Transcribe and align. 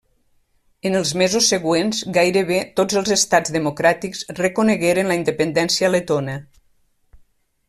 En 0.89 0.95
els 0.99 1.11
mesos 1.21 1.49
següents 1.53 1.99
gairebé 2.15 2.57
tots 2.81 2.99
els 3.03 3.13
estats 3.17 3.55
democràtics 3.59 4.27
reconegueren 4.43 5.13
la 5.13 5.23
independència 5.23 5.97
letona. 5.99 6.43